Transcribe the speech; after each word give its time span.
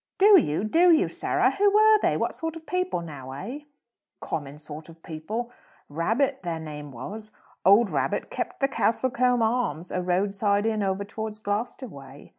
"Do 0.17 0.35
you? 0.39 0.63
Do 0.63 0.91
you, 0.91 1.07
Sarah? 1.07 1.51
Who 1.51 1.69
were 1.69 1.99
they? 2.01 2.17
What 2.17 2.33
sort 2.33 2.55
of 2.55 2.65
people, 2.65 3.01
now, 3.01 3.33
eh?" 3.33 3.65
"Common 4.19 4.57
sort 4.57 4.89
of 4.89 5.03
people; 5.03 5.51
Rabbitt, 5.89 6.41
their 6.41 6.59
name 6.59 6.91
was. 6.91 7.29
Old 7.63 7.91
Rabbitt 7.91 8.31
kept 8.31 8.61
the 8.61 8.67
Castlecombe 8.67 9.43
Arms, 9.43 9.91
a 9.91 10.01
roadside 10.01 10.65
inn 10.65 10.81
over 10.81 11.03
towards 11.03 11.37
Gloucester 11.37 11.85
way. 11.87 12.29